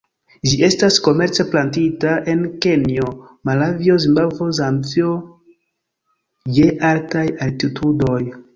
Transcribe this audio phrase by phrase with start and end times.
[0.51, 3.11] Ĝi estas komerce plantita en Kenjo,
[3.51, 5.13] Malavio, Zimbabvo, Zambio
[6.59, 8.21] je altaj altitudoj.